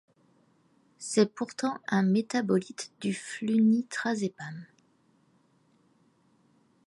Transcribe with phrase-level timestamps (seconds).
[0.97, 4.65] C'est pourtant un métabolite du flunitrazépam.